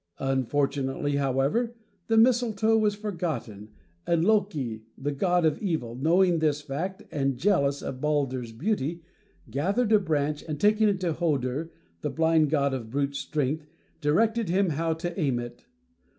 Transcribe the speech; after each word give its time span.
Unfortunately, 0.17 1.17
however, 1.17 1.75
the 2.07 2.17
mistletoe 2.17 2.75
was 2.75 2.95
forgotten 2.95 3.69
and 4.07 4.25
Loki, 4.25 4.81
the 4.97 5.11
god 5.11 5.45
of 5.45 5.59
evil, 5.61 5.93
knowing 5.93 6.39
this 6.39 6.59
fact 6.59 7.03
and 7.11 7.37
jealous 7.37 7.83
of 7.83 8.01
Baldur's 8.01 8.51
beauty, 8.51 9.03
gathered 9.51 9.91
a 9.91 9.99
branch, 9.99 10.41
and 10.47 10.59
taking 10.59 10.89
it 10.89 10.99
to 11.01 11.13
Hödur, 11.13 11.69
the 12.01 12.09
blind 12.09 12.49
god 12.49 12.73
of 12.73 12.89
brute 12.89 13.13
strength, 13.15 13.67
directed 14.01 14.49
him 14.49 14.71
how 14.71 14.93
to 14.93 15.19
aim 15.19 15.37
it. 15.37 15.67